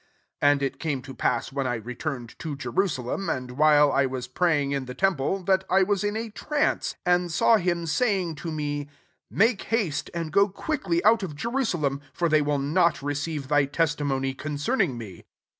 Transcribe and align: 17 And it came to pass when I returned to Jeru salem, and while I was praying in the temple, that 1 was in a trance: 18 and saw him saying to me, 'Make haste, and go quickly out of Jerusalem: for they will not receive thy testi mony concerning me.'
17 0.41 0.49
And 0.51 0.63
it 0.63 0.79
came 0.79 1.03
to 1.03 1.13
pass 1.13 1.51
when 1.53 1.67
I 1.67 1.75
returned 1.75 2.33
to 2.39 2.55
Jeru 2.55 2.87
salem, 2.87 3.29
and 3.29 3.51
while 3.51 3.91
I 3.91 4.07
was 4.07 4.27
praying 4.27 4.71
in 4.71 4.85
the 4.85 4.95
temple, 4.95 5.43
that 5.43 5.63
1 5.67 5.85
was 5.85 6.03
in 6.03 6.17
a 6.17 6.31
trance: 6.31 6.95
18 7.05 7.13
and 7.21 7.31
saw 7.31 7.57
him 7.57 7.85
saying 7.85 8.33
to 8.37 8.51
me, 8.51 8.89
'Make 9.29 9.61
haste, 9.61 10.09
and 10.15 10.33
go 10.33 10.49
quickly 10.49 11.03
out 11.05 11.21
of 11.21 11.35
Jerusalem: 11.35 12.01
for 12.13 12.27
they 12.29 12.41
will 12.41 12.57
not 12.57 13.03
receive 13.03 13.47
thy 13.47 13.67
testi 13.67 14.03
mony 14.03 14.33
concerning 14.33 14.97
me.' 14.97 15.23